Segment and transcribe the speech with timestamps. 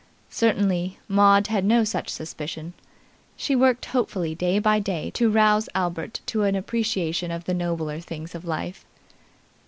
[0.31, 2.73] Certainly Maud had no such suspicion.
[3.37, 7.99] She worked hopefully day by day to rouse Albert to an appreciation of the nobler
[7.99, 8.83] things of life.